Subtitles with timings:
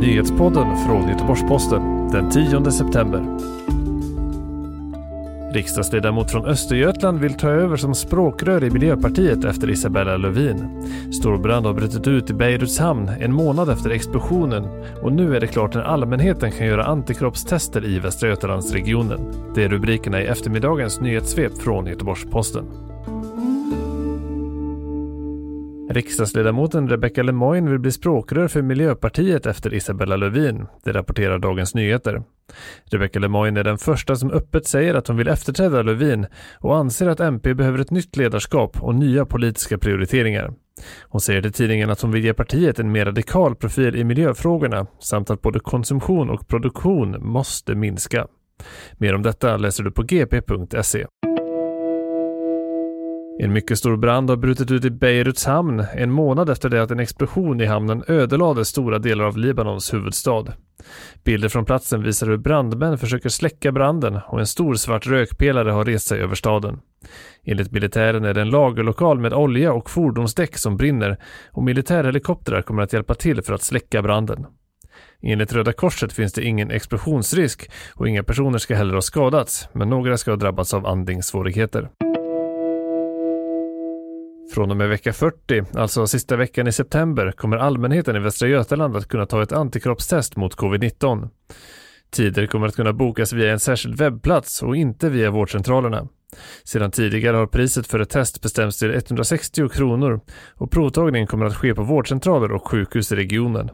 [0.00, 3.38] Nyhetspodden från Göteborgs-Posten den 10 september.
[5.52, 10.82] Riksdagsledamot från Östergötland vill ta över som språkrör i Miljöpartiet efter Isabella Lövin.
[11.12, 14.68] Storbrand har brutit ut i Beiruts hamn en månad efter explosionen
[15.02, 19.20] och nu är det klart när allmänheten kan göra antikroppstester i Västra Götalandsregionen.
[19.54, 22.85] Det är rubrikerna i eftermiddagens nyhetssvep från Göteborgs-Posten.
[25.90, 30.66] Riksdagsledamoten Rebecka Lemoine vill bli språkrör för Miljöpartiet efter Isabella Lövin.
[30.84, 32.22] Det rapporterar Dagens Nyheter.
[32.84, 36.26] Rebecka Lemoine är den första som öppet säger att hon vill efterträda Lövin
[36.58, 40.52] och anser att MP behöver ett nytt ledarskap och nya politiska prioriteringar.
[41.08, 44.86] Hon säger till tidningen att hon vill ge partiet en mer radikal profil i miljöfrågorna
[44.98, 48.26] samt att både konsumtion och produktion måste minska.
[48.98, 51.06] Mer om detta läser du på gp.se.
[53.38, 56.90] En mycket stor brand har brutit ut i Beiruts hamn en månad efter det att
[56.90, 60.44] en explosion i hamnen ödelade stora delar av Libanons huvudstad.
[61.24, 65.84] Bilder från platsen visar hur brandmän försöker släcka branden och en stor svart rökpelare har
[65.84, 66.80] rest sig över staden.
[67.44, 71.16] Enligt militären är det en lagerlokal med olja och fordonsdäck som brinner
[71.52, 74.46] och militärhelikoptrar kommer att hjälpa till för att släcka branden.
[75.22, 79.90] Enligt Röda Korset finns det ingen explosionsrisk och inga personer ska heller ha skadats, men
[79.90, 81.88] några ska ha drabbats av andningssvårigheter.
[84.54, 88.96] Från och med vecka 40, alltså sista veckan i september, kommer allmänheten i Västra Götaland
[88.96, 91.28] att kunna ta ett antikroppstest mot covid-19.
[92.10, 96.08] Tider kommer att kunna bokas via en särskild webbplats och inte via vårdcentralerna.
[96.64, 100.20] Sedan tidigare har priset för ett test bestämts till 160 kronor
[100.54, 103.70] och provtagningen kommer att ske på vårdcentraler och sjukhus i regionen.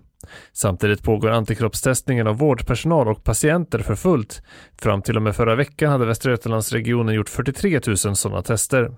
[0.52, 4.42] Samtidigt pågår antikroppstestningen av vårdpersonal och patienter för fullt.
[4.82, 8.96] Fram till och med förra veckan hade Västra Götalandsregionen gjort 43 000 sådana tester.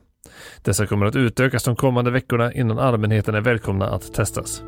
[0.63, 4.63] Dessa kommer att utökas de kommande veckorna innan allmänheten är välkomna att testas.